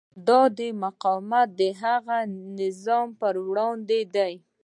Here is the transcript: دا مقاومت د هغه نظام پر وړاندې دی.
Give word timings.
دا 0.27 0.39
مقاومت 0.83 1.47
د 1.59 1.61
هغه 1.83 2.17
نظام 2.59 3.07
پر 3.19 3.35
وړاندې 3.47 3.99
دی. 4.15 4.33